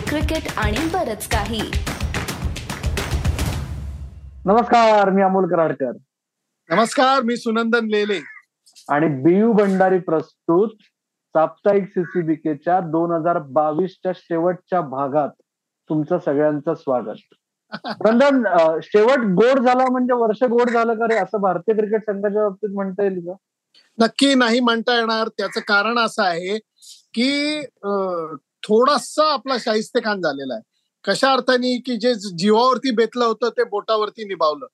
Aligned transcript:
Cricket 0.00 0.52
आणि 0.56 0.78
बरच 0.92 1.28
काही. 1.28 1.60
नमस्कार 4.44 5.10
मी 5.10 5.22
अमोल 5.22 5.50
कराडकर. 5.50 5.92
नमस्कार 6.70 7.22
मी 7.22 7.36
सुनंदन 7.36 7.86
लेले. 7.86 8.20
आणि 8.88 9.06
बियू 9.08 9.52
भंडारी 9.52 9.98
प्रस्तुत 9.98 10.68
साप्ताहिक 11.26 11.84
सीसीबीकेच्या 11.84 12.80
दोन 12.80 13.12
हजार 13.12 13.38
बावीसच्या 13.38 14.12
शेवटच्या 14.16 14.80
भागात 14.80 15.28
तुमचं 15.88 16.18
सगळ्यांचं 16.18 16.74
स्वागत. 16.74 17.34
नंदन 17.86 18.46
अं, 18.46 18.78
शेवट 18.82 19.18
गोड 19.18 19.58
झाला 19.58 19.90
म्हणजे 19.90 20.14
वर्ष 20.14 20.42
गोड 20.42 20.70
झालं 20.70 20.94
का 20.94 21.04
रे? 21.10 21.16
असं 21.16 21.38
भारतीय 21.38 21.74
क्रिकेट 21.74 22.00
संघाच्या 22.00 22.42
बाबतीत 22.42 22.68
म्हणता 22.74 23.02
येईल 23.02 23.20
का? 23.20 23.32
नक्की 23.98 24.34
नाही 24.34 24.60
म्हणता 24.60 24.98
येणार. 24.98 25.28
त्याचं 25.28 25.60
कारण 25.60 25.98
असं 25.98 26.22
आहे 26.22 26.58
की 27.14 27.60
थोडासा 28.68 29.32
आपला 29.32 29.56
शाहिस्तेखान 29.60 30.20
झालेला 30.20 30.54
आहे. 30.54 30.62
कशा 31.04 31.32
अर्थाने 31.32 31.76
की 31.86 31.96
जे 31.96 32.14
जीवावरती 32.14 32.90
बेतलं 32.90 33.24
होतं 33.24 33.48
ते 33.48 33.64
बोटावरती 33.64 34.24
निभावलं. 34.24 34.66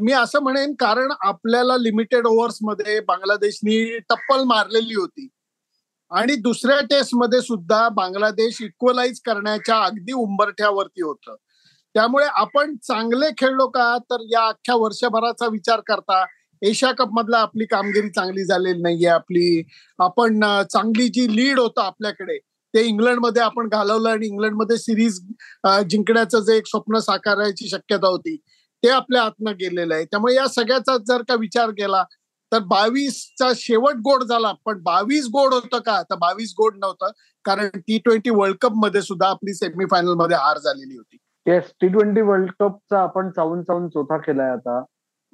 मी 0.00 0.12
असं 0.12 0.42
म्हणेन 0.42 0.74
कारण 0.74 1.12
आपल्याला 1.20 1.76
लिमिटेड 1.76 2.26
ओव्हर्समध्ये 2.26 3.00
बांगलादेशनी 3.00 3.98
टप्पल 3.98 4.44
मारलेली 4.44 4.94
होती. 4.94 5.28
आणि 6.10 6.34
दुसऱ्या 6.34 6.80
टेस्टमध्ये 6.80 7.40
सुद्धा 7.42 7.88
बांगलादेश 7.88 8.62
इक्वलाइज 8.62 9.20
करण्याच्या 9.20 9.82
अगदी 9.84 10.12
उंबरठ्यावरती 10.12 11.02
होतं. 11.02 11.34
त्यामुळे 11.94 12.26
आपण 12.26 12.76
चांगले 12.76 13.26
खेळलो 13.38 13.66
का? 13.68 13.96
तर 14.10 14.24
या 14.30 14.46
अख्ख्या 14.48 14.74
वर्षभराचा 14.76 15.46
विचार 15.46 15.80
करता 15.86 16.24
एशिया 16.62 16.92
कप 16.92 17.08
मधला 17.12 17.38
आपली 17.38 17.64
कामगिरी 17.64 18.08
चांगली 18.10 18.44
झालेली 18.44 18.82
नाहीये 18.82 19.08
आपली 19.08 19.62
आपण 19.98 20.40
चांगली 20.72 21.08
जी 21.08 21.26
लीड 21.36 21.58
होतं 21.58 21.82
आपल्याकडे 21.82 22.38
ते 22.74 22.82
इंग्लंडमध्ये 22.86 23.42
आपण 23.42 23.68
घालवलं 23.68 24.08
आणि 24.08 24.26
इंग्लंडमध्ये 24.26 24.76
सिरीज 24.78 25.18
जिंकण्याचं 25.90 26.40
जे 26.44 26.56
एक 26.56 26.66
स्वप्न 26.66 26.98
साकारायची 27.00 27.68
शक्यता 27.68 28.08
होती 28.08 28.36
ते 28.82 28.88
आपल्या 28.90 29.22
हातनं 29.22 29.52
गेलेलं 29.60 29.94
आहे. 29.94 30.04
त्यामुळे 30.04 30.34
या 30.34 30.46
सगळ्याचा 30.48 30.96
जर 31.08 31.22
का 31.28 31.34
विचार 31.40 31.70
केला 31.78 32.02
तर 32.52 32.58
बावीसचा 32.66 33.50
शेवट 33.56 33.96
गोड 34.04 34.22
झाला 34.24 34.52
पण 34.64 34.78
बावीस 34.82 35.26
गोड 35.32 35.54
होतं 35.54 35.78
का? 35.78 36.00
तर 36.02 36.16
बावीस 36.16 36.52
गोड 36.58 36.76
नव्हतं 36.76 37.10
कारण 37.44 37.68
टी 37.78 37.98
ट्वेंटी 38.04 38.30
वर्ल्ड 38.30 38.56
कपमध्ये 38.60 39.02
सुद्धा 39.02 39.28
आपली 39.28 39.54
सेमीफायनलमध्ये 39.54 40.36
हार 40.36 40.58
झालेली 40.58 40.96
होती. 40.96 41.16
येस 41.46 41.72
टी 41.80 41.88
ट्वेंटी 41.88 42.20
वर्ल्ड 42.20 42.50
कपचा 42.60 43.02
आपण 43.02 43.30
चावून 43.30 43.62
चावून 43.62 43.88
चौथा 43.88 44.16
केलाय 44.16 44.50
आता. 44.50 44.80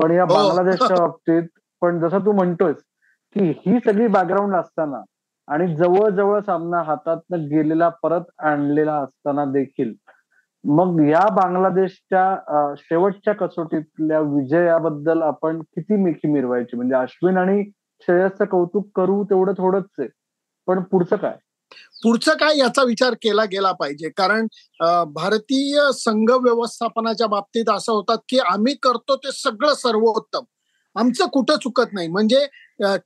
पण 0.01 0.11
या 0.11 0.23
हो. 0.23 0.35
बांगलादेशच्या 0.35 0.97
बाबतीत 0.97 1.49
पण 1.83 2.01
जसं 2.01 2.25
तू 2.27 2.33
म्हणतोयस 2.33 2.77
की 3.37 3.51
ही 3.67 3.79
सगळी 3.85 4.07
बॅकग्राऊंड 4.07 4.55
असताना 4.57 5.01
आणि 5.49 5.75
जवळजवळ 5.77 6.41
सामना 6.41 6.83
हातात 6.83 7.35
गेलेला 7.51 7.89
परत 8.03 8.31
आणलेला 8.39 8.95
असताना 8.97 9.45
देखील. 9.45 9.93
मग 10.65 11.01
या 11.09 11.27
बांगलादेशच्या 11.35 12.75
शेवटच्या 12.79 13.35
कसोटीतल्या 13.35 14.21
विजयाबद्दल 14.21 15.23
आपण 15.23 15.61
किती 15.63 15.97
मिखी 16.03 16.29
मिरवायची? 16.33 16.77
म्हणजे 16.77 16.95
अश्विन 16.95 17.39
आणि 17.39 17.63
श्रेयसचं 18.03 18.45
कौतुक 18.45 18.89
करू 18.97 19.23
तेवढं 19.25 19.53
थोडंच 19.53 19.85
आहे. 19.99 20.09
पण 20.69 20.83
पुढचं 20.83 21.17
काय? 21.17 21.37
पुढचं 22.03 22.35
काय 22.35 22.59
याचा 22.59 22.83
विचार 22.83 23.15
केला 23.23 23.45
गेला 23.45 23.73
पाहिजे. 23.73 24.09
कारण 24.09 24.47
भारतीय 25.15 25.81
संघ 25.95 26.31
व्यवस्थापनाच्या 26.31 27.27
बाबतीत 27.27 27.71
असं 27.71 27.93
होतात 27.93 28.19
की 28.29 28.39
आम्ही 28.39 28.75
करतो 28.83 29.17
ते 29.17 29.33
सगळं 29.33 29.75
सर्वोत्तम. 29.75 30.45
आमचं 30.97 31.27
कुठं 31.33 31.57
चुकत 31.63 31.93
नाही. 31.93 32.09
म्हणजे 32.09 32.47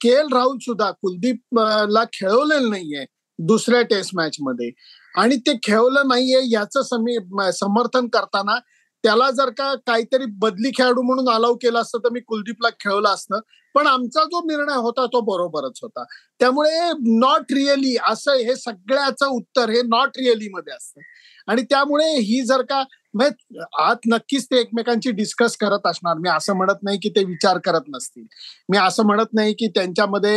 के 0.00 0.08
एल 0.10 0.26
राहुल 0.32 0.58
सुद्धा 0.62 0.90
कुलदीप 1.02 1.58
ला 1.90 2.04
खेळवलेलं 2.12 2.70
नाहीये 2.70 3.04
दुसऱ्या 3.38 3.82
टेस्ट 3.90 4.10
मॅच 4.16 4.36
मध्ये. 4.40 4.70
आणि 5.14 5.36
ते 5.46 5.52
खेळवलं 5.62 6.08
नाहीये 6.08 6.40
याचं 6.50 6.82
समी 6.82 7.16
समर्थन 7.54 8.08
करताना 8.12 8.58
त्याला 9.04 9.30
जर 9.30 9.50
का 9.58 9.72
काहीतरी 9.86 10.24
बदली 10.42 10.70
खेळाडू 10.76 11.02
म्हणून 11.02 11.28
अलाव 11.34 11.54
केलं 11.62 11.80
असतं 11.80 11.98
तर 12.04 12.10
मी 12.12 12.20
कुलदीपला 12.20 12.68
खेळवलं 12.80 13.08
असतं. 13.08 13.40
पण 13.74 13.86
आमचा 13.86 14.24
जो 14.24 14.40
निर्णय 14.46 14.76
होता 14.76 15.04
तो 15.06 15.20
बरोबरच 15.24 15.78
होता. 15.82 16.04
त्यामुळे 16.40 16.90
नॉट 17.18 17.52
रिअली 17.52 17.96
असं 18.08 18.34
हे 18.36 18.54
सगळ्याचं 18.56 19.26
उत्तर 19.26 19.70
हे 19.70 19.82
नॉट 19.88 20.18
रिअली 20.18 20.48
मध्ये 20.52 20.74
असतं. 20.74 21.00
आणि 21.48 21.62
त्यामुळे 21.62 22.10
ही 22.16 22.40
जर 22.46 22.62
का 22.62 22.82
म्हणजे 23.14 23.60
आत 23.82 24.06
नक्कीच 24.08 24.44
ते 24.44 24.58
एकमेकांची 24.60 25.10
डिस्कस 25.10 25.56
करत 25.56 25.86
असणार. 25.86 26.16
मी 26.18 26.28
असं 26.28 26.56
म्हणत 26.56 26.82
नाही 26.82 26.98
की 27.02 27.08
ते 27.08 27.24
विचार 27.24 27.58
करत 27.58 27.88
नसतील. 27.88 28.24
मी 28.68 28.78
असं 28.78 29.06
म्हणत 29.06 29.32
नाही 29.34 29.52
की 29.58 29.66
त्यांच्यामध्ये 29.74 30.36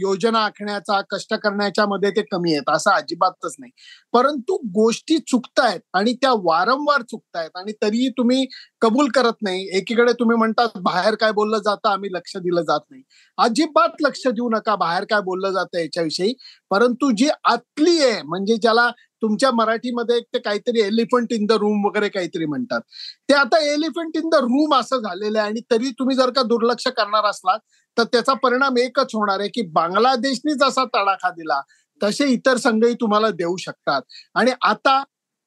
योजना 0.00 0.38
आखण्याचा 0.38 1.00
कष्ट 1.10 1.34
करण्याच्या 1.34 1.86
मध्ये 1.86 2.10
ते 2.10 2.22
कमी 2.30 2.52
आहेत 2.52 2.70
असं 2.70 2.90
अजिबातच 2.90 3.54
नाही. 3.58 3.70
परंतु 4.14 4.56
गोष्टी 4.74 5.18
चुकतायत 5.28 5.80
आणि 5.94 6.12
त्या 6.22 6.32
वारंवार 6.44 7.02
चुकतायत 7.02 7.56
आणि 7.56 7.72
तरीही 7.82 8.08
तुम्ही 8.18 8.46
कबूल 8.82 9.08
करत 9.14 9.42
नाही. 9.42 9.66
एकीकडे 9.76 10.12
तुम्ही 10.12 10.36
म्हणतात 10.36 10.78
बाहेर 10.82 11.14
काय 11.14 11.32
बोललं 11.32 11.58
जातं 11.58 11.88
आम्ही 11.88 12.10
लक्ष 12.12 12.36
दिलं 12.36 12.62
जात 12.62 12.80
नाही. 12.90 13.02
अजिबात 13.38 14.02
लक्ष 14.02 14.26
देऊ 14.28 14.48
नका 14.50 14.74
बाहेर 14.76 15.04
काय 15.10 15.20
बोललं 15.22 15.50
जातं 15.52 15.78
याच्याविषयी. 15.78 16.32
परंतु 16.70 17.10
जी 17.16 17.28
आतली 17.44 17.98
आहे 18.02 18.22
म्हणजे 18.24 18.56
ज्याला 18.56 18.90
तुमच्या 19.22 19.50
मराठीमध्ये 19.50 20.16
एक 20.16 20.24
ते 20.34 20.38
काहीतरी 20.38 20.80
एलिफंट 20.80 21.32
इन 21.32 21.46
द 21.46 21.52
रूम 21.52 21.84
वगैरे 21.86 22.08
काहीतरी 22.08 22.46
म्हणतात. 22.46 22.80
ते 23.28 23.34
आता 23.34 23.58
एलिफंट 23.72 24.16
इन 24.16 24.28
द 24.28 24.34
रूम 24.42 24.74
असं 24.74 25.00
झालेलं 25.00 25.38
आहे 25.38 25.48
आणि 25.48 25.60
तरी 25.70 25.90
तुम्ही 25.90 26.16
जर 26.16 26.30
का 26.30 26.42
दुर्लक्ष 26.42 26.88
करणार 26.88 27.24
असलात 27.24 27.58
तर 27.96 28.04
त्याचा 28.04 28.34
परिणाम 28.34 28.78
एकच 28.78 29.14
होणार 29.14 29.40
आहे 29.40 29.48
की 29.48 29.62
बांगलादेशनी 29.72 30.54
जसा 30.54 30.84
तडाखा 30.84 31.30
दिला 31.30 31.60
तसे 32.00 32.26
इतर 32.26 32.56
संघही 32.56 32.94
तुम्हाला 32.94 33.30
देऊ 33.30 33.56
शकतात. 33.56 34.02
आणि 34.34 34.52
आता 34.62 35.02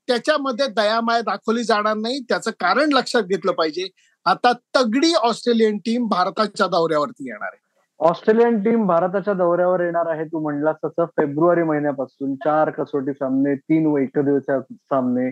त्याच्यामध्ये 0.07 0.67
दयामाया 0.67 1.21
दाखवली 1.21 1.63
जाणार 1.63 1.95
नाही 1.95 2.19
त्याचं 2.19 2.51
कारण 2.59 2.93
लक्षात 2.93 3.23
घेतलं 3.23 3.51
पाहिजे. 3.51 3.87
आता 4.25 4.51
तगडी 4.75 5.13
ऑस्ट्रेलियन 5.13 5.77
टीम 5.77 6.07
भारताच्या 6.07 6.67
दौऱ्यावरती 6.67 7.29
येणार 7.29 7.49
आहे. 7.53 7.66
ऑस्ट्रेलियन 7.99 8.59
टीम 8.63 8.85
भारताच्या 8.87 9.33
दौऱ्यावर 9.33 9.79
येणार 9.81 10.09
आहे 10.09 10.23
तू 10.25 10.39
म्हणलास 10.39 10.75
तसं. 10.83 11.05
फेब्रुवारी 11.17 11.63
महिन्यापासून 11.63 12.35
चार 12.43 12.69
कसोटी 12.69 13.13
सामने 13.13 13.55
तीन 13.55 13.85
व 13.85 13.97
एकदिवसीय 13.97 14.59
सामने. 14.59 15.29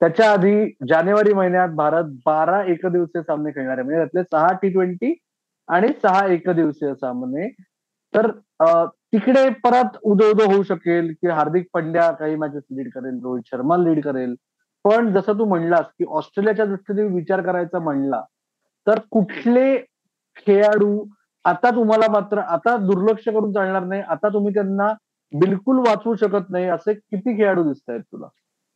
त्याच्या 0.00 0.30
आधी 0.32 0.64
जानेवारी 0.88 1.32
महिन्यात 1.34 1.68
भारत 1.76 2.10
बारा 2.26 2.62
एकदिवसीय 2.72 3.22
सामने 3.22 3.50
खेळणार 3.50 3.78
आहे. 3.78 3.82
म्हणजे 3.82 3.98
त्यातले 3.98 4.22
सहा 4.32 4.52
टी 4.62 4.68
ट्वेंटी 4.72 5.14
आणि 5.68 5.88
सहा 6.02 6.26
एकदिवसीय 6.32 6.94
सामने. 6.94 7.48
तर 8.14 8.30
तिकडे 9.12 9.48
परत 9.64 9.96
उदो 10.02 10.30
उदो 10.30 10.44
होऊ 10.52 10.62
शकेल 10.62 11.12
की 11.22 11.28
हार्दिक 11.28 11.66
पंड्या 11.74 12.10
काही 12.10 12.36
मॅचेस 12.36 12.62
लीड 12.76 12.88
करेल 12.94 13.18
रोहित 13.24 13.42
शर्मा 13.50 13.76
लीड 13.76 14.02
करेल. 14.04 14.34
पण 14.84 15.12
जसं 15.14 15.38
तू 15.38 15.44
म्हणलास 15.44 15.86
की 15.98 16.04
ऑस्ट्रेलियाच्या 16.18 16.64
दृष्टीने 16.64 17.02
विचार 17.14 17.40
करायचा 17.42 17.78
म्हणला 17.78 18.20
तर 18.86 18.98
कुठले 19.10 19.76
खेळाडू 20.36 21.04
आता 21.48 21.70
तुम्हाला 21.70 22.10
मात्र 22.10 22.38
आता 22.48 22.76
दुर्लक्ष 22.76 23.24
करून 23.28 23.52
चालणार 23.52 23.84
नाही. 23.84 24.00
आता 24.02 24.28
तुम्ही 24.28 24.54
त्यांना 24.54 24.92
बिलकुल 25.32 25.78
वाचवू 25.78 26.14
शकत 26.14 26.50
नाही. 26.50 26.66
असे 26.68 26.94
किती 26.94 27.36
खेळाडू 27.38 27.62
दिसत 27.62 27.90
आहेत 27.90 28.00
तुला? 28.02 28.26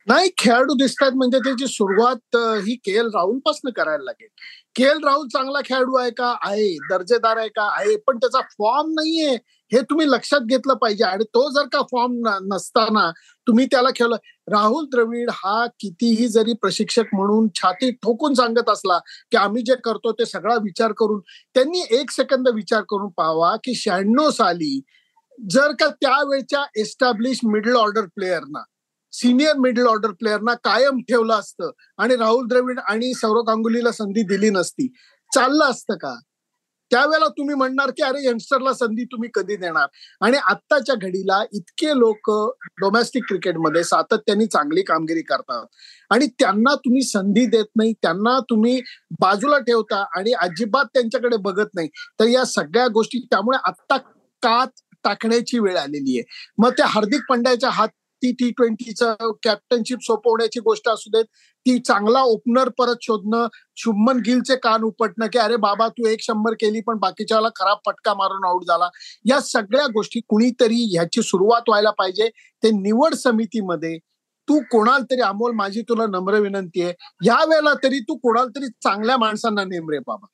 नाही 0.07 0.29
खेळाडू 0.37 0.73
दिसतात 0.73 1.11
म्हणजे 1.15 1.39
त्याची 1.39 1.67
सुरुवात 1.67 2.35
ही 2.65 2.75
के 2.85 2.91
एल 2.91 3.09
राहुलपासून 3.13 3.71
करायला 3.71 4.03
लागेल. 4.03 4.27
के 4.75 4.83
एल 4.83 5.03
राहुल 5.03 5.27
चांगला 5.27 5.59
खेळाडू 5.65 5.97
आहे 5.97 6.09
का? 6.11 6.33
आहे. 6.41 6.73
दर्जेदार 6.89 7.37
आहे 7.37 7.49
का? 7.49 7.67
आहे. 7.77 7.95
पण 8.07 8.17
त्याचा 8.17 8.39
फॉर्म 8.57 8.89
नाहीये. 8.89 9.35
हे 9.71 9.81
तुम्ही 9.81 10.05
लक्षात 10.09 10.41
घेतलं 10.41 10.73
पाहिजे. 10.73 11.03
आणि 11.03 11.23
तो 11.23 11.49
जर 11.51 11.67
का 11.73 11.81
फॉर्म 11.91 12.13
नसताना 12.53 13.09
तुम्ही 13.47 13.65
त्याला 13.65 13.89
खेळलं. 13.95 14.15
राहुल 14.51 14.85
द्रविड 14.85 15.29
हा 15.33 15.65
कितीही 15.79 16.27
जरी 16.27 16.53
प्रशिक्षक 16.53 17.13
म्हणून 17.13 17.47
छाती 17.55 17.91
ठोकून 17.91 18.33
सांगत 18.33 18.69
असला 18.69 18.97
की 19.31 19.37
आम्ही 19.37 19.63
जे 19.63 19.75
करतो 19.83 20.11
ते 20.11 20.25
सगळा 20.25 20.55
विचार 20.55 20.91
करून 20.91 21.19
त्यांनी 21.55 21.83
एक 21.99 22.11
सेकंद 22.11 22.47
विचार 22.55 22.81
करून 22.81 23.09
पाहावा 23.17 23.55
की 23.63 23.75
शहाण्णव 23.75 24.29
साली 24.31 24.79
जर 25.39 25.71
का 25.79 25.87
त्यावेळच्या 26.01 26.63
एस्टॅब्लिश 26.77 27.39
मिडल 27.43 27.75
ऑर्डर 27.75 28.05
प्लेयरना 28.15 28.63
सिनियर 29.13 29.57
मिडल 29.57 29.87
ऑर्डर 29.87 30.11
प्लेअरना 30.11 30.53
कायम 30.53 30.99
ठेवलं 30.99 31.33
असतं. 31.33 31.71
आणि 31.97 32.15
राहुल 32.15 32.47
द्रविड 32.47 32.79
आणि 32.79 33.13
सौरव 33.13 33.41
गांगुलीला 33.41 33.91
संधी 33.91 34.23
दिली 34.23 34.49
नसती. 34.49 34.87
चाललं 35.35 35.65
असतं 35.65 35.93
का? 35.93 36.19
त्यावेळेला 36.91 37.27
तुम्ही 37.27 37.55
म्हणणार 37.55 37.89
की 37.89 38.03
अरे 38.03 38.27
यंगस्टरला 38.27 38.73
संधी 38.73 39.03
तुम्ही 39.03 39.29
कधी 39.33 39.55
देणार? 39.55 39.87
आणि 40.21 40.37
आत्ताच्या 40.37 40.95
घडीला 40.95 41.43
इतके 41.53 41.87
लोक 41.87 42.29
डोमेस्टिक 42.79 43.23
क्रिकेटमध्ये 43.27 43.83
सातत्याने 43.83 44.45
चांगली 44.45 44.81
कामगिरी 44.81 45.21
करतात. 45.21 45.65
आणि 46.09 46.27
त्यांना 46.27 46.75
तुम्ही 46.75 47.01
संधी 47.01 47.45
देत 47.45 47.65
नाही 47.75 47.93
त्यांना 47.93 48.39
तुम्ही 48.39 48.81
बाजूला 49.11 49.57
ठेवता 49.57 50.05
आणि 50.17 50.33
अजिबात 50.33 50.85
त्यांच्याकडे 50.85 51.37
बघत 51.37 51.69
नाही. 51.75 51.87
तर 52.19 52.25
या 52.25 52.45
सगळ्या 52.45 52.87
गोष्टी 52.87 53.27
त्यामुळे 53.31 53.57
आत्ता 53.63 53.97
कात 54.41 54.67
टाकण्याची 55.03 55.59
वेळ 55.59 55.77
आलेली 55.77 56.17
आहे. 56.17 56.53
मग 56.57 56.69
त्या 56.69 56.85
हार्दिक 56.85 57.21
पंड्याच्या 57.29 57.69
हात 57.69 57.87
ती 58.23 58.31
टी 58.31 58.49
ट्वेंटीचा 58.49 59.13
कॅप्टनशिप 59.43 59.99
सोपवण्याची 60.01 60.59
गोष्ट 60.59 60.87
असू 60.89 61.09
देत 61.13 61.25
ती 61.65 61.77
चांगला 61.79 62.21
ओपनर 62.21 62.69
परत 62.77 62.95
शोधणं 63.01 63.47
शुभमन 63.75 64.17
गिलचे 64.17 64.55
कान 64.55 64.83
उपटणं 64.83 65.27
की 65.33 65.39
अरे 65.39 65.55
बाबा 65.55 65.87
तू 65.87 66.07
एक 66.07 66.21
शंभर 66.21 66.53
केली 66.53 66.81
पण 66.87 66.97
बाकीच्याला 66.99 67.49
खराब 67.55 67.77
फटका 67.85 68.13
मारून 68.13 68.45
आउट 68.45 68.63
झाला. 68.67 68.89
या 69.25 69.39
सगळ्या 69.41 69.85
गोष्टी 69.93 70.19
कुणीतरी 70.29 70.83
ह्याची 70.93 71.21
सुरुवात 71.21 71.69
व्हायला 71.69 71.91
पाहिजे. 71.91 72.29
ते 72.63 72.71
निवड 72.71 73.13
समितीमध्ये 73.13 73.97
तू 74.47 74.59
कोणाला 74.71 75.03
तरी 75.11 75.21
अमोल 75.21 75.51
माझी 75.55 75.81
तुला 75.81 76.05
नम्र 76.09 76.39
विनंती 76.39 76.81
आहे 76.81 76.93
या 77.25 77.43
वेळेला 77.49 77.73
तरी 77.83 77.99
तू 77.99 78.15
कोणाला 78.15 78.59
तरी 78.59 78.67
चांगल्या 78.83 79.17
माणसांना 79.17 79.63
नेम 79.63 79.89
रे 79.89 79.99
बाबा. 80.07 80.25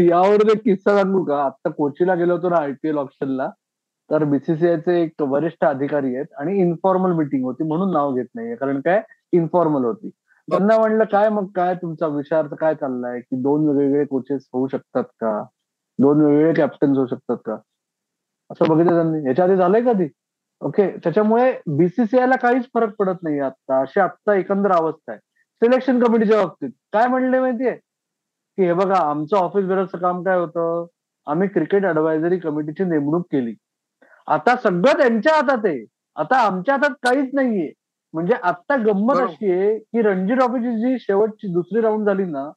यावर 0.00 0.48
एक 0.52 0.62
किस्सा 0.64 0.96
सांगू 0.96 1.24
का? 1.24 1.44
आता 1.44 1.70
कोचीला 1.70 2.14
गेलो 2.14 2.34
होतो 2.36 2.48
ना 2.48 2.56
आयपीएल 2.62 2.96
ऑप्शनला 2.98 3.48
तर 4.10 4.24
बीसीसीआयचे 4.24 5.02
एक 5.02 5.22
वरिष्ठ 5.22 5.64
अधिकारी 5.64 6.14
आहेत 6.16 6.26
आणि 6.38 6.58
इन्फॉर्मल 6.58 7.12
मीटिंग 7.12 7.44
होती 7.44 7.64
म्हणून 7.64 7.92
नाव 7.92 8.14
घेत 8.14 8.26
नाहीये. 8.34 8.54
कारण 8.54 8.80
काय? 8.80 9.02
इन्फॉर्मल 9.32 9.84
होती. 9.84 10.10
त्यांना 10.50 10.78
म्हणलं 10.78 11.04
काय 11.04 11.28
मग? 11.28 11.46
काय 11.54 11.74
तुमचा 11.74 12.06
विचार? 12.06 12.46
काय 12.46 12.74
चाललाय? 12.74 13.20
की 13.20 13.36
दोन 13.36 13.68
वेगवेगळे 13.68 14.04
कोचेस 14.04 14.48
होऊ 14.52 14.66
शकतात 14.68 15.04
का? 15.04 15.44
दोन 15.98 16.20
वेगवेगळे 16.20 16.54
कॅप्टन्स 16.54 16.96
होऊ 16.96 17.06
शकतात 17.06 17.36
का? 17.44 17.56
असं 18.50 18.68
बघितलं 18.68 18.94
त्यांनी. 18.94 19.28
याच्या 19.28 19.44
आधी 19.44 19.56
झालंय 19.56 19.80
कधी? 19.80 20.08
ओके 20.60 20.90
त्याच्यामुळे 21.04 21.60
बीसीसीआयला 21.66 22.36
काहीच 22.36 22.64
फरक 22.74 22.94
पडत 22.98 23.22
नाही 23.22 23.38
आता 23.38 23.80
अशी 23.80 24.00
आता 24.00 24.34
एकंदर 24.34 24.70
अवस्था 24.70 25.12
आहे. 25.12 25.20
सिलेक्शन 25.62 26.04
कमिटीच्या 26.04 26.36
बाबतीत. 26.36 26.70
काय 26.92 27.06
म्हणले 27.06 27.40
माहितीये? 27.40 27.74
की 28.58 28.64
हे 28.64 28.72
बघा 28.72 28.96
आमचं 28.96 29.36
ऑफिस 29.36 29.64
बेरचं 29.64 29.98
काम 29.98 30.22
काय 30.22 30.38
होतं? 30.38 30.86
आम्ही 31.26 31.48
क्रिकेट 31.48 31.84
अडवायझरी 31.86 32.38
कमिटीची 32.38 32.84
नेमणूक 32.84 33.26
केली. 33.32 33.54
आता 34.28 34.54
सगळं 34.56 34.98
त्यांच्या 34.98 35.34
हातात 35.34 35.64
आहे. 35.66 35.84
आता 36.16 36.38
आमच्या 36.40 36.74
हातात 36.74 36.94
काहीच 37.02 37.30
नाहीये. 37.34 37.72
म्हणजे 38.14 38.34
आता 38.42 38.76
गंमत. 38.76 39.16
अशी 39.22 39.50
आहे 39.52 39.78
की 39.78 40.02
रणजी 40.02 40.34
ट्रॉफीची 40.34 40.76
जी 40.80 40.98
शेवटची 41.00 41.52
दुसरी 41.54 41.80
राऊंड 41.82 42.06
झाली 42.06 42.24
ना 42.24 42.50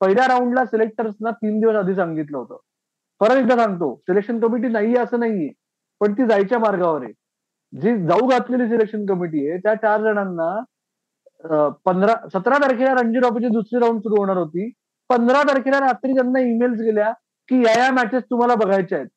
पहिल्या 0.00 0.26
राऊंडला 0.28 0.64
सिलेक्टर्सना 0.64 1.30
तीन 1.32 1.60
दिवस 1.60 1.74
आधी 1.76 1.94
सांगितलं 1.94 2.38
होतं. 2.38 2.56
परत 3.20 3.36
एकदा 3.36 3.56
सांगतो 3.56 3.94
सिलेक्शन 4.08 4.40
कमिटी 4.40 4.68
नाहीये 4.68 4.98
असं 4.98 5.20
नाहीये 5.20 5.48
पण 6.00 6.12
ती 6.12 6.26
जायच्या 6.26 6.58
मार्गावर 6.58 7.02
आहे. 7.02 7.12
जी 7.72 7.96
जाऊ 8.06 8.26
घातलेली 8.28 8.66
सिलेक्शन 8.68 9.06
कमिटी 9.06 9.48
आहे 9.48 9.58
त्या 9.58 9.74
चार 9.74 10.02
जणांना 10.02 10.48
पंधरा 11.86 12.14
सतरा 12.32 12.58
तारखेला 12.58 12.92
रणजी 12.94 13.20
ट्रॉफीची 13.20 13.48
दुसरी 13.48 13.80
राऊंड 13.80 14.00
सुरू 14.00 14.16
होणार 14.18 14.36
होती. 14.36 14.70
पंधरा 15.10 15.42
तारखेला 15.48 15.78
रात्री 15.80 16.12
त्यांना 16.14 16.40
ईमेल्स 16.40 16.80
गेल्या 16.80 17.10
की 17.48 17.62
या 17.64 17.72
या 17.78 17.90
मॅचेस 17.92 18.22
तुम्हाला 18.30 18.54
बघायच्या 18.54 18.98
आहेत. 18.98 19.08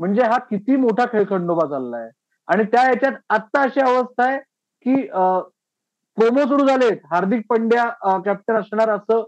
म्हणजे 0.00 0.22
हा 0.22 0.38
किती 0.50 0.76
मोठा 0.76 1.04
खेळखंडोबा 1.12 1.66
चाललाय. 1.70 2.08
आणि 2.48 2.64
त्या 2.72 2.82
याच्यात 2.88 3.12
आत्ता 3.30 3.62
अशी 3.62 3.80
अवस्था 3.80 4.24
आहे 4.26 4.38
की 4.86 4.94
प्रोमो 6.16 6.46
सुरू 6.48 6.66
झालेत. 6.66 6.96
हार्दिक 7.10 7.42
पंड्या 7.50 7.88
कॅप्टन 8.24 8.56
असणार 8.56 8.90
असं 8.90 9.22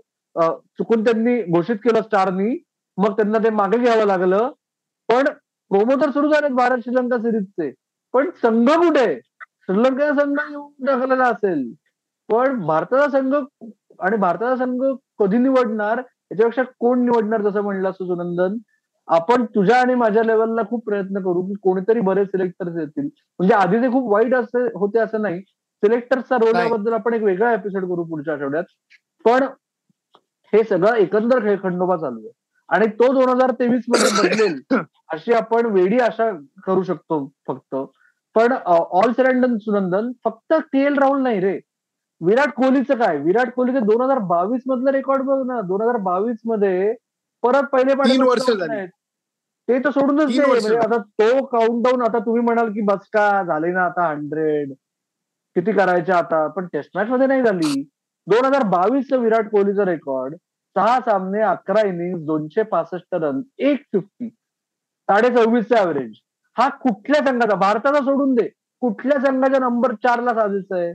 चुकून 0.78 1.04
त्यांनी 1.04 1.40
घोषित 1.42 1.76
केलं 1.84 2.02
स्टारनी. 2.02 2.56
मग 2.98 3.16
त्यांना 3.16 3.38
ते 3.44 3.50
मागे 3.50 3.78
घ्यावं 3.78 4.06
लागलं. 4.06 4.50
पण 5.08 5.24
प्रोमो 5.70 6.00
तर 6.00 6.10
सुरू 6.10 6.32
झालेत 6.32 6.50
भारत 6.56 6.78
श्रीलंका 6.84 7.18
सिरीजचे. 7.18 7.70
पण 8.14 8.30
संघ 8.42 8.68
कुठे? 8.70 9.14
श्रीलंकेचा 9.66 10.14
संघ 10.22 10.38
येऊन 10.50 10.86
टाकलेला 10.86 11.26
असेल. 11.26 11.72
पण 12.28 12.60
भारताचा 12.66 13.08
संघ 13.18 13.34
आणि 14.00 14.16
भारताचा 14.16 14.56
संघ 14.64 14.82
कधी 15.18 15.38
निवडणार? 15.38 15.98
याच्यापेक्षा 15.98 16.62
कोण 16.80 17.04
निवडणार 17.04 17.42
जसं 17.42 17.60
म्हणलं 17.62 17.90
असं 17.90 18.06
सुनंदन 18.06 18.56
आपण 19.12 19.44
तुझ्या 19.54 19.80
आणि 19.80 19.94
माझ्या 19.94 20.22
लेवलला 20.24 20.62
खूप 20.70 20.84
प्रयत्न 20.84 21.20
करू 21.22 21.42
की 21.46 21.54
कोणीतरी 21.62 22.00
बरेच 22.00 22.28
सिलेक्टर्स 22.28 22.76
येतील. 22.76 23.08
म्हणजे 23.38 23.54
आधी 23.54 23.82
ते 23.82 23.88
खूप 23.92 24.12
वाईट 24.12 24.34
असे 24.34 24.62
होते 24.74 24.98
असं 24.98 25.22
नाही. 25.22 25.40
सिलेक्टर्सचा 25.82 26.36
रोल. 26.36 26.56
याबद्दल 26.56 26.92
आपण 26.92 27.14
एक 27.14 27.22
वेगळा 27.22 27.52
एपिसोड 27.52 27.84
करू 27.88 28.04
पुढच्या 28.04 28.34
आठवड्यात. 28.34 28.64
पण 29.24 29.44
हे 30.52 30.62
सगळं 30.64 30.96
एकंदर 30.96 31.42
खेळखंडोबा 31.42 31.96
चालू 31.96 32.18
आहे. 32.18 32.32
आणि 32.68 32.86
तो 33.00 33.12
दोन 33.12 33.28
हजार 33.28 33.50
तेवीसमध्ये 33.58 34.10
बदलेल 34.18 34.58
अशी 35.12 35.32
आपण 35.32 35.66
वेडी 35.72 35.98
आशा 36.00 36.30
करू 36.66 36.82
शकतो 36.82 37.26
फक्त. 37.48 37.76
पण 38.36 38.52
ऑल 38.52 39.12
सेरंडन 39.12 39.56
सुनंदन 39.58 40.10
फक्त 40.24 40.54
के 40.72 40.84
एल 40.86 40.98
राहुल 40.98 41.22
नाही 41.22 41.40
रे. 41.40 41.58
विराट 42.20 42.52
कोहलीचं 42.56 42.98
काय? 42.98 43.16
विराट 43.18 43.52
कोहलीचं 43.54 43.86
दोन 43.86 44.00
हजार 44.02 44.18
बावीस 44.28 44.62
मधलं 44.66 44.90
रेकॉर्ड 44.90 45.22
बघ 45.22 45.46
ना. 45.46 45.60
दोन 45.60 45.82
हजार 45.82 45.96
बावीसमध्ये 46.02 46.92
परत 47.42 47.68
पहिले 47.72 47.94
पाठी 47.94 48.16
ते 49.68 49.78
तर 49.84 49.90
सोडूनच 49.90 50.38
म्हणजे 50.38 50.76
आता 50.76 50.96
तो 51.20 51.44
काउंट 51.46 51.84
डाऊन 51.84 52.02
आता 52.02 52.18
तुम्ही 52.18 52.42
म्हणाल 52.42 52.72
की 52.72 52.80
बस 52.86 53.08
का 53.12 53.26
झाले 53.42 53.70
ना 53.72 53.84
आता 53.84 54.08
हंड्रेड 54.08 54.72
किती 55.56 55.72
करायचे 55.72 56.12
आता? 56.12 56.46
पण 56.48 56.66
टेस्ट 56.72 56.90
मॅच 56.96 57.08
मध्ये 57.08 57.26
नाही 57.26 57.42
झाली. 57.42 57.82
दोन 58.26 58.44
हजार 58.44 58.62
बावीस 58.68 59.12
विराट 59.12 59.50
कोहलीचं 59.50 59.84
रेकॉर्ड 59.84 60.34
सहा 60.76 60.98
सामने 61.00 61.40
अकरा 61.42 61.80
इनिंग 61.88 62.24
दोनशे 62.26 62.62
पासष्ट 62.64 63.14
रन 63.14 63.40
एक 63.60 63.82
फिफ्टी 63.92 64.28
साडे 64.28 65.28
सव्वीसचा 65.36 65.80
ऍव्हरेज 65.80 66.12
हा 66.56 66.68
कुठल्या 66.82 67.20
संघाचा? 67.26 67.54
भारताचा 67.56 68.00
सोडून 68.04 68.34
दे. 68.34 68.48
कुठल्या 68.82 69.18
संघाच्या 69.20 69.58
नंबर 69.60 69.94
चारला 69.94 70.32
साजेचं 70.34 70.76
आहे? 70.76 70.92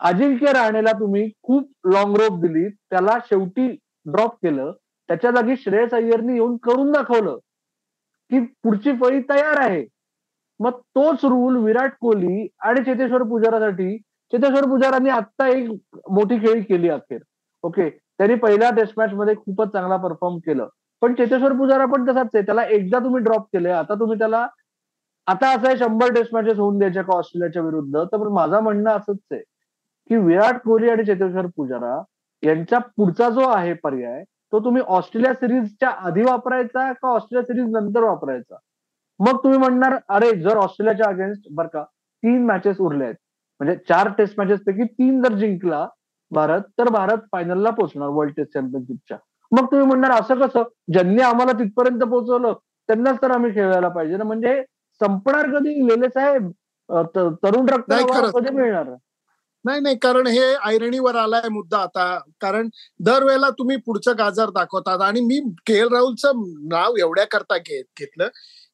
अजिंक्य 0.00 0.52
राणेला 0.52 0.92
तुम्ही 0.92 1.28
खूप 1.42 1.70
लॉंग 1.92 2.16
रोप 2.16 2.40
दिली 2.40 2.68
त्याला 2.68 3.18
शेवटी 3.26 3.68
ड्रॉप 4.06 4.34
केलं. 4.42 4.72
त्याच्या 5.08 5.30
जागी 5.30 5.56
श्रेयस 5.56 5.94
अय्यरनी 5.94 6.34
येऊन 6.34 6.56
करून 6.62 6.90
दाखवलं. 6.92 7.36
की 8.30 8.40
पुढची 8.64 8.92
फळी 8.96 9.20
तयार 9.30 9.58
आहे. 9.60 9.84
मग 10.60 10.78
तोच 10.96 11.24
रूल 11.24 11.56
विराट 11.56 11.92
कोहली 12.00 12.46
आणि 12.60 12.82
चेतेश्वर 12.84 13.22
पुजारासाठी 13.22 13.96
चेतेश्वर 14.32 14.68
पुजारांनी 14.68 15.10
आत्ता 15.10 15.48
एक 15.48 15.68
मोठी 16.10 16.38
खेळी 16.38 16.62
केली 16.62 16.88
अखेर. 16.88 17.18
ओके 17.64 17.88
त्यांनी 17.90 18.34
पहिल्या 18.34 18.70
टेस्ट 18.76 18.94
मॅच 18.98 19.12
मध्ये 19.14 19.34
खूपच 19.36 19.72
चांगला 19.72 19.96
परफॉर्म 19.96 20.38
केलं. 20.38 20.68
पण 21.02 21.14
चेतेश्वर 21.14 21.52
पुजारा 21.52 21.84
पण 21.86 22.04
तसाच 22.08 22.28
आहे. 22.34 22.42
त्याला 22.42 22.64
एकदा 22.64 22.98
तुम्ही 22.98 23.22
ड्रॉप 23.22 23.46
केले 23.52 23.70
आता 23.70 23.94
तुम्ही 24.00 24.18
त्याला 24.18 24.46
आता 25.26 25.50
असं 25.54 25.66
आहे 25.68 25.76
शंभर 25.78 26.12
टेस्ट 26.14 26.34
मॅचेस 26.34 26.58
होऊन 26.58 26.78
द्यायच्या 26.78 27.02
का 27.02 27.16
ऑस्ट्रेलियाच्या 27.16 27.62
विरुद्ध? 27.62 27.96
तर 28.12 28.28
माझं 28.28 28.60
म्हणणं 28.62 28.90
असंच 28.90 29.18
आहे 29.32 29.40
की 30.10 30.16
विराट 30.16 30.60
कोहली 30.64 30.90
आणि 30.90 31.04
चेतेश्वर 31.04 31.46
पुजारा 31.56 32.00
यांचा 32.42 32.78
पुढचा 32.96 33.28
जो 33.30 33.48
आहे 33.50 33.72
पर्याय 33.74 34.22
तो 34.54 34.58
तुम्ही 34.64 34.82
ऑस्ट्रेलिया 34.96 35.32
सिरीजच्या 35.34 35.88
आधी 36.06 36.22
वापरायचा 36.22 36.92
का 36.92 37.08
ऑस्ट्रेलिया 37.08 37.42
सिरीज 37.44 37.70
नंतर 37.72 38.02
वापरायचा? 38.02 38.56
मग 39.20 39.36
तुम्ही 39.44 39.58
म्हणणार 39.58 39.96
अरे 40.08 40.30
जर 40.42 40.56
ऑस्ट्रेलियाच्या 40.56 41.06
अगेन्स्ट 41.06 41.46
बरं 41.54 41.68
का 41.68 41.82
तीन 42.22 42.44
मॅचेस 42.46 42.76
उरले 42.80 43.04
आहेत. 43.04 43.14
म्हणजे 43.60 43.74
चार 43.88 44.08
टेस्ट 44.18 44.34
मॅचेस 44.38 44.60
पैकी 44.66 44.84
तीन 44.84 45.20
जर 45.22 45.34
जिंकला 45.38 45.86
भारत 46.32 46.62
तर 46.78 46.88
भारत 46.92 47.18
फायनलला 47.32 47.70
पोहोचणार 47.70 48.08
वर्ल्ड 48.08 48.34
टेस्ट 48.36 48.52
चॅम्पियनशिपच्या 48.54 49.16
मग 49.52 49.66
तुम्ही 49.70 49.86
म्हणणार 49.86 50.10
असं 50.20 50.40
कसं? 50.40 50.62
ज्यांनी 50.92 51.22
आम्हाला 51.22 51.52
तिथपर्यंत 51.58 52.02
पोहोचवलं 52.02 52.52
त्यांनाच 52.88 53.20
तर 53.22 53.30
आम्ही 53.30 53.54
खेळायला 53.54 53.88
पाहिजे 53.88 54.16
ना. 54.16 54.24
म्हणजे 54.24 54.62
संपणार 55.00 55.50
कधी? 55.50 55.74
लेले 55.88 56.08
साहेब 56.08 56.50
तरुण 57.44 57.68
रक्त. 57.68 57.92
कधी 58.34 58.50
मिळणार? 58.50 58.94
नाही 59.64 59.80
नाही 59.80 59.96
कारण 59.96 60.26
हे 60.26 60.42
ऐरणीवर 60.66 61.16
आलाय 61.16 61.48
मुद्दा 61.48 61.78
आता. 61.78 62.18
कारण 62.40 62.68
दरवेळेला 63.00 63.50
तुम्ही 63.50 63.76
पुढचं 63.86 64.18
गाजर 64.18 64.50
दाखवतात. 64.50 65.00
आणि 65.02 65.20
मी 65.20 65.38
के 65.66 65.78
एल 65.78 65.88
राहुलचं 65.92 66.42
नाव 66.68 66.96
एवढ्या 66.98 67.24
करता 67.30 67.56
घेत 67.58 67.84
घेतलं 67.98 68.28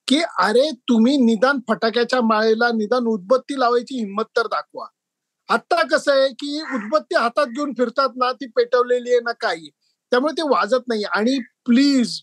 की 0.09 0.21
अरे 0.41 0.71
तुम्ही 0.89 1.17
निदान 1.17 1.59
फटाक्याच्या 1.69 2.21
माळेला 2.23 2.71
निदान 2.75 3.07
उदबत्ती 3.07 3.59
लावायची 3.61 3.99
हिंमत 3.99 4.25
तर 4.37 4.47
दाखवा. 4.47 4.87
आता 5.49 5.83
कसं 5.89 6.13
आहे 6.13 6.29
की 6.41 6.61
उदबत्ती 6.75 7.17
हातात 7.17 7.47
घेऊन 7.47 7.73
फिरतात 7.79 8.09
ना 8.17 8.33
ती 8.33 8.47
पेटवलेली 8.57 9.11
आहे 9.11 9.21
ना 9.21 9.33
काही. 9.41 9.69
त्यामुळे 10.13 10.33
ते 10.33 10.43
वाजत 10.51 10.89
नाही. 10.89 11.05
आणि 11.05 11.39
प्लीज 11.67 12.21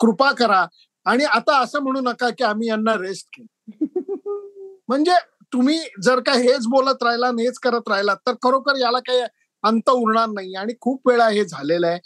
कृपा 0.00 0.30
करा. 0.32 0.64
आणि 1.06 1.24
आता 1.24 1.58
असं 1.62 1.80
म्हणू 1.80 2.00
नका 2.00 2.28
की 2.30 2.44
आम्ही 2.44 2.68
यांना 2.68 2.94
रेस्ट 3.00 3.26
केलं 3.34 3.46
म्हणजे 4.88 5.12
तुम्ही 5.54 5.78
जर 6.04 6.20
का 6.26 6.32
हेच 6.34 6.66
बोलत 6.70 7.02
राहिला 7.02 7.26
आणि 7.28 7.42
हेच 7.44 7.58
करत 7.58 7.88
राहिला 7.88 8.14
तर 8.26 8.34
खरोखर 8.44 8.78
याला 8.80 8.98
काही 9.08 9.20
अंत 9.64 9.90
उरणार 9.90 10.28
नाही. 10.28 10.54
आणि 10.56 10.74
खूप 10.80 11.08
वेळा 11.08 11.28
हे 11.28 11.44
झालेलं 11.44 11.86
आहे. 11.86 11.98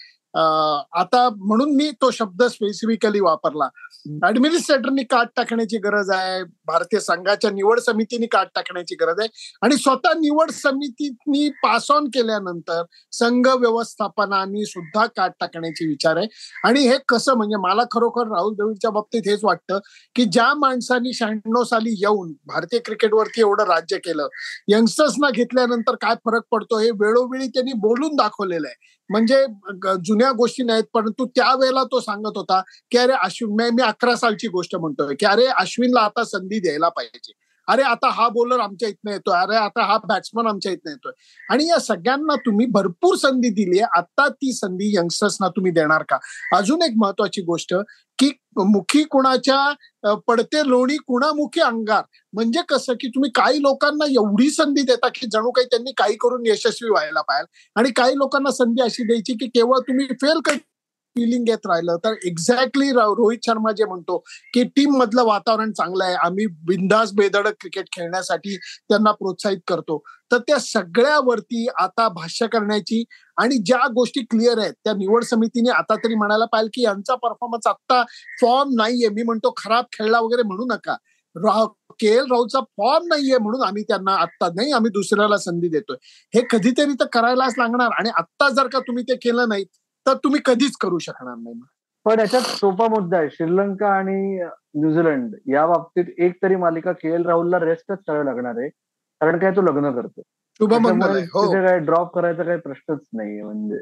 आता 1.00 1.28
म्हणून 1.36 1.74
मी 1.76 1.90
तो 2.02 2.10
शब्द 2.10 2.42
स्पेसिफिकली 2.44 3.20
वापरला. 3.20 3.68
ऍडमिनिस्ट्रेटरनी 4.26 5.02
काट 5.04 5.28
टाकण्याची 5.36 5.78
गरज 5.78 6.10
आहे. 6.10 6.42
भारतीय 6.66 7.00
संघाच्या 7.00 7.50
निवड 7.50 7.80
समितीने 7.80 8.26
काट 8.26 8.48
टाकण्याची 8.54 8.94
गरज 9.00 9.20
आहे. 9.20 9.28
आणि 9.62 9.76
स्वतः 9.76 10.12
निवड 10.18 10.50
समितीनी 10.50 11.48
पास 11.62 11.90
ऑन 11.90 12.04
केल्यानंतर 12.04 12.82
संघ 13.12 13.46
व्यवस्थापनाने 13.48 14.64
सुद्धा 14.64 15.06
काट 15.06 15.32
टाकण्याची 15.40 15.86
विचार 15.88 16.16
आहे. 16.16 16.26
आणि 16.64 16.86
हे 16.88 16.96
कसं 17.08 17.36
म्हणजे 17.36 17.56
मला 17.56 17.82
खरोखर 17.90 18.26
राहुल 18.28 18.54
द्रविडच्या 18.54 18.90
बाबतीत 18.90 19.28
हेच 19.28 19.44
वाटतं 19.44 19.78
की 20.14 20.24
ज्या 20.24 20.52
माणसांनी 20.58 21.12
शहाण्णव 21.12 21.62
साली 21.64 21.90
येऊन 22.00 22.32
भारतीय 22.46 22.78
क्रिकेटवरती 22.78 23.40
एवढं 23.40 23.64
राज्य 23.64 23.98
केलं 23.98 24.28
यंगस्टर्सना 24.68 25.30
घेतल्यानंतर 25.30 25.94
काय 25.94 26.14
फरक 26.24 26.42
पडतो 26.50 26.78
हे 26.78 26.90
वेळोवेळी 26.90 27.48
त्यांनी 27.48 27.72
बोलून 27.72 28.16
दाखवलेलं 28.16 28.66
आहे. 28.66 28.96
म्हणजे 29.10 29.44
जुन्या 30.04 30.30
गोष्टी 30.32 30.62
नाहीत 30.62 30.84
परंतु 30.94 31.26
त्यावेळेला 31.26 31.82
तो 31.84 32.00
सांगत 32.00 32.36
होता 32.36 32.60
की 32.90 32.98
अरे 32.98 33.12
अश्विन 33.12 33.74
मी 33.74 33.82
अठरा 34.02 34.12
अकरा 34.12 34.16
सालची 34.16 34.48
गोष्ट 34.48 34.76
म्हणतोय 34.76 35.14
की 35.14 35.26
अरे 35.26 35.46
अश्विनला 35.46 36.00
आता 36.00 36.24
संधी 36.24 36.60
द्यायला 36.60 36.88
पाहिजे. 36.88 37.32
अरे 37.68 37.82
आता 37.82 38.08
हा 38.10 38.28
बॉलर 38.28 38.60
आमच्या 38.60 38.88
इथनं 38.88 39.10
येतोय. 39.12 39.38
अरे 39.38 39.56
आता 39.56 39.84
हा 39.86 39.96
बॅट्समन 40.08 40.46
आमच्या 40.46 40.72
इथनं 40.72 40.90
येतोय. 40.90 41.12
आणि 41.50 41.66
या 41.68 41.78
सगळ्यांना 41.78 42.34
तुम्ही 42.36 42.66
भरपूर 42.66 43.16
संधी 43.16 43.48
दिली 43.48 43.78
आहे. 43.78 43.88
आता 43.98 44.28
ती 44.28 44.52
संधी 44.52 44.96
यंगस्टर्सना 44.96 45.48
तुम्ही 45.48 45.72
देणार 45.72 46.02
का? 46.08 46.18
अजून 46.56 46.82
एक 46.82 46.92
महत्वाची 46.96 47.42
गोष्ट 47.42 47.74
की 48.18 48.30
मुखी 48.56 49.02
कुणाच्या 49.02 50.14
पडते 50.26 50.66
लोणी 50.68 50.96
कुणामुखी 50.96 51.60
अंगार? 51.60 52.02
म्हणजे 52.32 52.62
कसं 52.68 52.92
की 53.00 53.08
तुम्ही 53.08 53.30
काही 53.34 53.62
लोकांना 53.62 54.06
एवढी 54.10 54.50
संधी 54.50 54.82
देता 54.82 55.08
की 55.08 55.26
जणू 55.32 55.50
काही 55.50 55.66
त्यांनी 55.66 55.92
काही 55.96 56.16
करून 56.20 56.46
यशस्वी 56.46 56.90
व्हायला 56.90 57.20
पाहिजे 57.20 57.70
आणि 57.76 57.90
काही 57.90 58.16
लोकांना 58.16 58.50
संधी 58.50 58.82
अशी 58.82 59.04
द्यायची 59.04 59.34
की 59.34 59.46
केवळ 59.46 59.78
तुम्ही 59.78 60.06
फेल 60.06 60.40
फिलिंग 61.16 61.44
घेत 61.44 61.66
राहिलं. 61.66 61.96
तर 62.04 62.14
एक्झॅक्टली 62.26 62.90
रोहित 62.92 63.38
शर्मा 63.46 63.72
जे 63.72 63.84
म्हणतो 63.84 64.16
की 64.54 64.62
टीम 64.76 64.96
मधलं 64.96 65.24
वातावरण 65.24 65.72
चांगलं 65.72 66.04
आहे. 66.04 66.14
आम्ही 66.26 66.46
बिंदास 66.66 67.12
बेधडक 67.16 67.54
क्रिकेट 67.60 67.86
खेळण्यासाठी 67.92 68.56
त्यांना 68.88 69.12
प्रोत्साहित 69.12 69.58
करतो. 69.68 69.98
तर 70.32 70.38
त्या 70.38 70.58
सगळ्यावरती 70.60 71.66
आता 71.80 72.08
भाष्य 72.14 72.46
करण्याची 72.52 73.02
आणि 73.36 73.56
ज्या 73.66 73.86
गोष्टी 73.94 74.20
क्लिअर 74.30 74.58
आहेत 74.58 74.72
त्या 74.84 74.92
निवड 74.94 75.24
समितीने 75.24 75.70
आता 75.70 75.94
तरी 76.04 76.14
म्हणायला 76.14 76.44
पाहिजे 76.44 76.70
की 76.74 76.82
यांचा 76.82 77.14
परफॉर्मन्स 77.14 77.66
आता 77.66 78.02
फॉर्म 78.40 78.70
नाहीये. 78.78 79.08
मी 79.08 79.22
म्हणतो 79.22 79.52
खराब 79.56 79.84
खेळला 79.92 80.20
वगैरे 80.20 80.42
म्हणू 80.42 80.66
नका. 80.72 80.96
के 82.00 82.06
एल 82.08 82.24
राहुलचा 82.30 82.60
फॉर्म 82.60 83.06
नाहीये 83.06 83.38
म्हणून 83.38 83.62
आम्ही 83.66 83.82
त्यांना 83.82 84.14
आत्ता 84.22 84.48
नाही 84.54 84.72
आम्ही 84.72 84.90
दुसऱ्याला 84.90 85.36
संधी 85.38 85.68
देतोय. 85.68 85.96
हे 86.34 86.42
कधीतरी 86.50 86.92
तर 87.00 87.06
करायलाच 87.12 87.54
लागणार. 87.58 87.90
आणि 87.98 88.10
आत्ता 88.18 88.48
जर 88.48 88.68
का 88.72 88.78
तुम्ही 88.78 89.04
ते 89.04 89.16
केलं 89.16 89.48
नाही 89.48 89.64
तर 90.08 90.14
तुम्ही 90.14 90.40
कधीच 90.44 90.76
करू 90.76 90.98
शकणार 90.98 91.36
नाही 91.36 91.60
पण 92.06 92.20
याच्यात 92.20 92.42
सोपा 92.42 92.86
मुद्दा 92.88 93.18
आहे. 93.18 93.28
श्रीलंका 93.30 93.88
आणि 93.88 94.38
न्यूझीलंड 94.74 95.34
या 95.52 95.66
बाबतीत 95.66 96.04
एक 96.18 96.36
तरी 96.42 96.56
मालिका 96.56 96.92
के 96.92 97.14
एल 97.14 97.26
राहुलला 97.26 97.58
रेस्टच 97.60 97.98
करावी 98.08 98.24
लागणार 98.26 98.58
आहे. 98.58 98.68
कारण 99.20 99.38
काय 99.38 99.50
तो 99.50 99.62
लग्न 99.62 99.90
करतो 99.92 100.22
हो. 101.34 101.46
तिथे 101.46 101.66
काय 101.66 101.78
ड्रॉप 101.78 102.14
करायचा 102.14 102.44
काही 102.44 102.58
प्रश्नच 102.58 103.00
नाहीये 103.12 103.42
म्हणजे. 103.42 103.80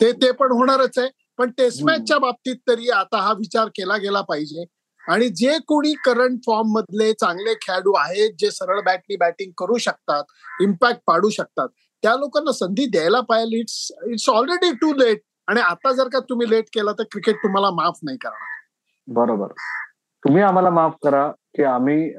ते 0.00 0.12
ते 0.12 0.30
पण 0.32 0.52
होणारच 0.52 0.98
आहे. 0.98 1.08
पण 1.38 1.50
टेस्ट 1.50 1.82
मॅचच्या 1.84 2.18
बाबतीत 2.18 2.56
तरी 2.68 2.88
आता 2.90 3.20
हा 3.20 3.32
विचार 3.32 3.68
केला 3.68 3.96
गेला 3.96 4.20
पाहिजे. 4.20 4.64
आणि 5.04 5.28
जे 5.28 5.58
कोणी 5.58 5.92
करंट 6.04 6.38
फॉर्म 6.46 6.72
मधले 6.72 7.12
चांगले 7.12 7.54
खेळाडू 7.54 7.92
आहेत 7.98 8.32
जे 8.38 8.50
सरळ 8.50 8.80
बॅटनी 8.80 9.16
बॅटिंग 9.16 9.50
करू 9.58 9.76
शकतात 9.78 10.62
इम्पॅक्ट 10.62 11.00
पाडू 11.06 11.30
शकतात 11.30 11.68
त्या 12.04 12.14
लोकांना 12.16 12.52
संधी 12.52 12.84
द्यायला 12.86 13.20
पाहिजे 13.20 13.58
it's 13.58 13.76
it's 14.06 14.28
already 14.30 14.70
too 14.72 14.92
late 14.94 15.20
आणि 15.48 15.60
आता 15.60 15.92
जर 15.92 16.08
का 16.08 16.18
तुम्ही 16.28 16.48
लेट 16.50 16.64
केला 16.74 16.92
तर 16.92 17.04
क्रिकेट 17.10 17.36
तुम्हाला 17.36 17.70
माफ 17.74 17.98
नाही 18.02 18.18
करणार. 18.18 18.52
बरोबर. 19.08 19.52
तुम्ही 20.22 20.42
आम्हाला 20.42 20.70
माफ 20.70 20.94
करा 21.04 21.28
की 21.56 21.62
आम्ही 21.62 22.10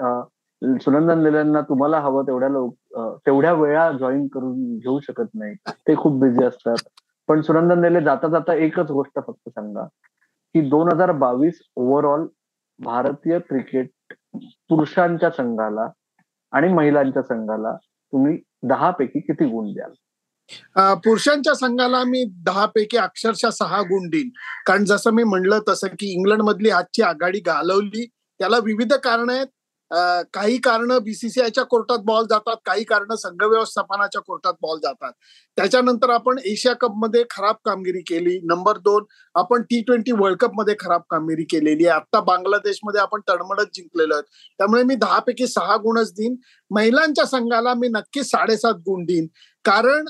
सुनंदन 0.82 1.22
लेल्यांना 1.24 1.62
तुम्हाला 1.62 2.00
हवं 2.00 2.24
तेवढ्या 2.28 2.50
लोक 2.50 3.00
तेवढ्या 3.26 3.54
वेळा 3.54 3.92
जॉईन 3.92 4.28
करून 4.28 4.78
घेऊ 4.78 5.00
शकत 5.00 5.30
नाही. 5.34 5.54
ते 5.70 5.96
खूप 5.96 6.20
बिझी 6.22 6.44
असतात. 6.44 6.90
पण 7.28 7.42
सुनंदन 7.42 7.82
लेले 7.82 8.02
जाता 8.02 8.28
जाता 8.28 8.54
एकच 8.54 8.92
गोष्ट 8.92 9.20
फक्त 9.28 9.50
सांगा 9.50 9.86
की 10.56 10.62
दोन 10.70 10.92
हजार 10.92 11.12
बावीस 11.12 11.62
ओव्हरऑल 11.76 12.28
भारतीय 12.80 13.40
क्रिकेट 13.40 14.14
पुरुषांच्या 14.70 15.30
संघाला 15.30 15.88
आणि 16.54 16.74
महिलांच्या 16.74 17.22
संघाला 17.22 17.76
तुम्ही 17.76 18.38
दहा 18.70 18.90
पैकी 18.92 19.20
किती 19.20 19.46
गुण 19.46 19.72
द्याल? 19.74 19.92
पुरुषांच्या 21.04 21.54
संघाला 21.54 22.04
मी 22.04 22.24
दहा 22.46 22.66
पैकी 22.66 22.98
अक्षरशः 22.98 23.50
सहा 23.50 23.82
गुण 23.82 24.10
देईन. 24.10 24.30
कारण 24.66 24.86
जसं 24.86 25.12
मी 25.12 25.24
म्हणलं 25.24 25.60
तसं 25.68 25.88
की 25.88 26.12
इंग्लंड 26.12 26.42
मधली 26.42 26.70
आजची 26.70 27.02
आघाडी 27.02 27.40
घालवली 27.40 28.06
त्याला 28.40 28.58
विविध 28.58 28.94
कारण 28.94 29.30
आहेत. 29.30 29.48
काही 30.34 30.58
कारण 30.58 30.92
बीसीसीआयच्या 31.04 31.64
कोर्टात 31.64 32.00
बॉल 32.06 32.26
जातात 32.30 32.56
काही 32.66 32.84
कारण 32.84 33.14
संघ 33.16 33.44
व्यवस्थापनाच्या 33.44 34.22
कोर्टात 34.22 34.54
बॉल 34.62 34.80
जातात. 34.84 35.12
त्याच्यानंतर 35.58 36.10
आपण 36.10 36.38
एशिया 36.46 36.74
कपमध्ये 36.82 37.24
खराब 37.30 37.56
कामगिरी 37.66 38.02
केली. 38.08 38.40
नंबर 38.52 38.78
दोन 38.78 39.04
आपण 39.36 39.62
टी 39.70 39.82
ट्वेंटी 39.88 40.12
वर्ल्ड 40.12 40.38
कपमध्ये 40.40 40.76
खराब 40.80 41.02
कामगिरी 41.10 41.44
केलेली 41.52 41.86
आहे. 41.86 41.96
आता 41.96 42.20
बांगलादेशमध्ये 42.22 43.02
आपण 43.02 43.22
तडमडत 43.30 43.74
जिंकलेलो 43.76 44.20
त्यामुळे 44.22 44.84
मी 44.84 44.96
दहा 44.96 45.20
पैकी 45.28 45.48
सहा 45.48 45.76
गुणच 45.84 46.14
देईन. 46.18 46.36
महिलांच्या 46.72 47.26
संघाला 47.26 47.74
मी 47.74 47.88
नक्की 47.88 48.24
साडेसात 48.24 48.82
गुण 48.86 49.06
देईन. 49.06 49.28
कारण 49.66 50.06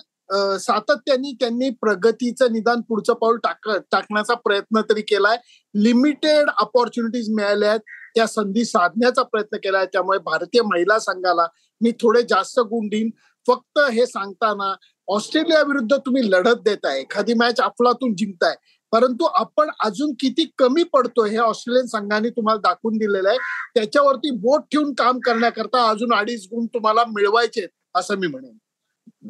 सातत्याने 0.60 1.32
त्यांनी 1.40 1.70
प्रगतीचं 1.82 2.52
निदान 2.52 2.82
पुढचं 2.90 3.14
पाऊल 3.14 3.38
टाक 3.44 3.70
टाकण्याचा 3.92 4.34
प्रयत्न 4.46 4.82
तरी 4.90 5.02
केलाय. 5.02 5.38
लिमिटेड 5.76 6.50
ऑपॉर्च्युनिटीज 6.62 7.30
मिळाल्या 7.36 7.70
आहेत. 7.70 7.80
त्या 8.16 8.28
संधी 8.28 8.66
साधण्याचा 8.66 9.24
प्रयत्न 9.24 9.58
केलाय 9.58 9.86
त्यामुळे 9.86 10.20
भारतीय 10.20 10.62
महिला 10.62 11.00
संघाला 11.00 11.48
मी 11.82 11.92
थोडे 11.92 12.22
जास्त 12.22 12.60
गुण 12.60 12.88
देईन. 12.88 13.10
फक्त 13.48 13.80
हे 13.80 14.06
सांगताना 14.06 14.76
ऑस्ट्रेलिया 15.08 15.62
विरुद्ध 15.62 15.96
तुम्ही 15.96 16.32
लढत 16.32 16.62
देताय. 16.66 17.00
एखादी 17.00 17.34
मॅच 17.34 17.62
अफलातून 17.62 18.16
जिंकताय. 18.16 18.56
परंतु 18.92 19.26
आपण 19.26 19.70
अजून 19.84 20.12
किती 20.12 20.52
कमी 20.58 20.84
पडतो 20.84 21.26
हे 21.26 21.38
ऑस्ट्रेलियन 21.38 21.86
संघाने 21.86 22.30
तुम्हाला 22.30 22.70
दाखवून 22.70 22.98
दिलेलं 22.98 23.30
आहे. 23.30 23.38
त्याच्यावरती 23.76 24.32
बोट 24.32 24.62
ठेवून 24.72 24.94
काम 24.94 25.20
करण्याकरता 25.20 25.90
अजून 25.90 26.14
अडीच 26.14 26.48
गुण 26.52 26.66
तुम्हाला 26.66 27.04
मिळवायचे 27.08 27.68
असं 27.96 28.16
मी 28.16 28.28
म्हणेन. 28.28 28.58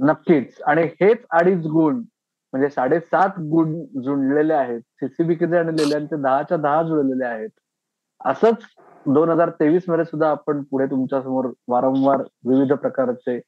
नक्कीच. 0.04 0.62
आणि 0.68 0.84
हेच 0.84 1.18
अडीच 1.32 1.66
गुण 1.66 1.96
म्हणजे 2.54 2.70
साडेसात 2.70 3.30
गुण 3.40 3.84
जुळलेले 4.04 4.54
आहेत. 4.54 4.82
सीसीबी 4.82 5.56
आणि 5.56 5.82
लेल्यांचे 5.82 6.22
दहाच्या 6.22 6.58
दहा 6.58 6.84
जुळलेले 6.84 7.26
आहेत. 7.26 7.50
असंच 8.26 8.64
दोन 9.06 9.30
हजार 9.30 9.50
तेवीसमध्ये 9.60 10.06
सुद्धा 10.06 10.30
आपण 10.30 10.62
पुढे 10.64 10.86
तुमच्यासमोर 10.86 11.46
वारंवार 11.68 12.22
विविध 12.48 12.74
प्रकारचे 12.74 13.40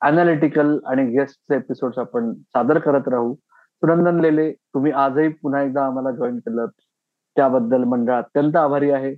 अनालिटिकल 0.00 0.78
आणि 0.86 1.04
गेस्टचे 1.06 1.56
एपिसोड 1.56 1.98
आपण 1.98 2.32
सादर 2.34 2.78
करत 2.78 3.08
राहू. 3.08 3.34
सुनंदन 3.82 4.20
लेले 4.20 4.50
तुम्ही 4.52 4.92
आजही 4.92 5.28
पुन्हा 5.42 5.62
एकदा 5.62 5.84
आम्हाला 5.86 6.10
जॉईन 6.16 6.38
केलं 6.38 6.66
त्याबद्दल 7.36 7.84
मंडळ 7.84 8.14
अत्यंत 8.14 8.56
आभारी 8.56 8.90
आहे. 8.90 9.14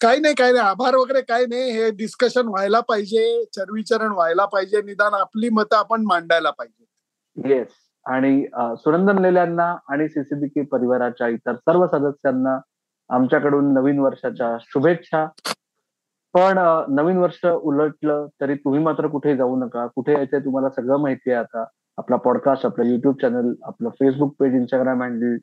काही 0.00 0.20
नाही 0.20 0.34
काही 0.34 0.52
नाही. 0.52 0.66
आभार 0.66 0.94
वगैरे 0.96 1.20
काही 1.20 1.46
नाही. 1.46 1.70
हे 1.70 1.90
डिस्कशन 1.96 2.48
व्हायला 2.48 2.80
पाहिजे 2.80 3.44
चर्विचरण 3.52 4.12
व्हायला 4.12 4.44
पाहिजे 4.44 4.82
निदान 4.82 5.14
आपली 5.14 5.48
मतं 5.52 5.76
आपण 5.76 6.04
मांडायला 6.06 6.50
पाहिजे. 6.50 7.50
येस 7.54 7.68
आणि 8.06 8.44
सुनंदन 8.76 9.18
लेल्यांना 9.22 9.74
आणि 9.88 10.08
सीसीबीके 10.08 10.62
परिवाराच्या 10.72 11.28
इतर 11.28 11.54
सर्व 11.56 11.86
सदस्यांना 11.86 12.58
आमच्याकडून 13.12 13.74
नवीन 13.74 13.98
वर्षाच्या 13.98 14.56
शुभेच्छा. 14.60 15.26
पण 16.34 16.58
नवीन 16.88 17.16
वर्ष 17.16 17.46
उलटलं 17.46 18.26
तरी 18.40 18.54
तुम्ही 18.54 18.80
मात्र 18.80 19.06
कुठे 19.06 19.36
जाऊ 19.36 19.56
नका. 19.56 19.86
कुठे 19.86 20.12
यायचंय 20.12 20.40
तुम्हाला 20.40 20.70
सगळं 20.70 20.96
माहिती 20.96 21.30
आहे 21.30 21.40
आता. 21.40 21.64
आपला 21.98 22.16
पॉडकास्ट 22.16 22.66
आपलं 22.66 22.84
युट्यूब 22.84 23.14
चॅनल 23.20 23.52
आपलं 23.62 23.88
फेसबुक 23.88 24.34
पेज 24.40 24.54
इंस्टाग्राम 24.54 25.02
हँडल 25.02 25.36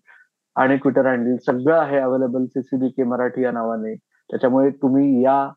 आणि 0.55 0.77
ट्विटर 0.77 1.05
हँडल 1.05 1.35
सगळं 1.45 1.79
आहे 1.79 1.97
अवेलेबल 1.97 2.45
सीसीबी 2.45 2.89
के 2.89 3.03
मराठी 3.03 3.43
या 3.43 3.51
नावाने. 3.51 3.95
त्याच्यामुळे 4.29 4.69
तुम्ही 4.69 5.23
या. 5.23 5.49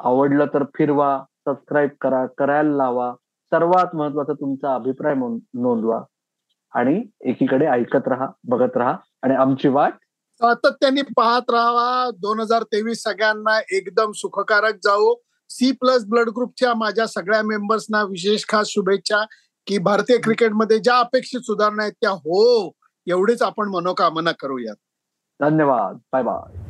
आवडलं 0.00 0.46
तर 0.54 0.64
फिरवा 0.64 1.24
सबस्क्राईब 1.44 1.90
करा 2.00 2.26
करायला 2.38 2.76
लावा. 2.76 3.14
सर्वात 3.50 3.96
महत्त्वाचा 3.96 4.32
तुमचा 4.32 4.74
अभिप्राय 4.74 5.14
नोंदवा. 5.54 6.02
आणि 6.74 7.04
एकीकडे 7.20 7.66
ऐकत 7.66 8.08
राहा 8.08 8.26
बघत 8.48 8.76
राहा 8.76 8.96
आणि 9.22 9.34
आमची 9.34 9.68
वाट 9.68 9.92
सातत्याने 10.36 11.02
पाहत 11.02 11.50
राहावा. 11.50 12.10
दोन 12.10 12.40
हजार 12.40 12.62
तेवीस 12.62 13.02
सगळ्यांना 13.02 13.58
एकदम 13.72 14.12
सुखकारक 14.12 14.74
जाऊ 14.84 15.14
सी 15.50 15.72
प्लस 15.72 16.04
ब्लड 16.04 16.28
ग्रुपच्या 16.28 16.74
माझ्या 16.74 17.06
सगळ्या 17.06 17.42
मेंबर्सना 17.42 18.02
विशेष 18.02 18.44
खास 18.48 18.68
शुभेच्छा 18.68 19.24
की 19.66 19.78
भारतीय 19.78 20.16
क्रिकेटमध्ये 20.16 20.78
ज्या 20.78 20.98
अपेक्षित 20.98 21.40
सुधारणा 21.40 21.82
आहेत 21.82 21.92
त्या 21.92 22.10
हो 22.10 22.70
एवढेच 23.06 23.42
आपण 23.42 23.68
मनोकामना 23.68 24.32
करूयात. 24.32 24.76
धन्यवाद. 25.40 25.96
Bye 26.12 26.22
bye 26.22 26.65